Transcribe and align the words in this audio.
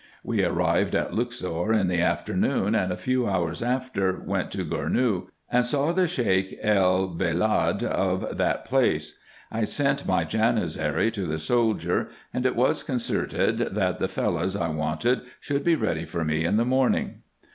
We 0.23 0.43
arrived 0.43 0.95
at 0.95 1.13
Luxor 1.13 1.71
in 1.73 1.87
the 1.87 2.01
afternoon, 2.01 2.73
and 2.73 2.91
a 2.91 2.97
few 2.97 3.29
hours 3.29 3.61
after 3.61 4.19
went 4.19 4.49
to 4.49 4.65
Gournou, 4.65 5.27
and 5.51 5.63
saw 5.63 5.91
the 5.91 6.07
Sheik 6.07 6.57
el 6.63 7.07
bellad 7.09 7.83
of 7.83 8.21
that 8.35 8.67
IN 8.67 8.71
EGYPT, 8.71 8.71
NUBIA, 8.71 8.99
&c. 8.99 9.13
131 9.13 9.13
place. 9.13 9.15
I 9.51 9.63
sent 9.63 10.07
my 10.07 10.25
Janizary 10.25 11.13
to 11.13 11.27
the 11.27 11.37
soldier, 11.37 12.07
and 12.33 12.47
it 12.47 12.55
was 12.55 12.81
concerted, 12.81 13.59
that 13.59 13.99
the 13.99 14.07
Fellahs 14.07 14.59
I 14.59 14.69
wanted 14.69 15.21
should 15.39 15.63
be 15.63 15.75
ready 15.75 16.05
for 16.05 16.25
me 16.25 16.45
in 16.45 16.57
the 16.57 16.65
morning. 16.65 17.21